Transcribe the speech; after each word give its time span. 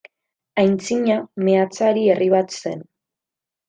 Antzina 0.63 1.19
meatzari 1.51 2.09
herri 2.17 2.35
bat 2.39 2.61
zen. 2.65 2.87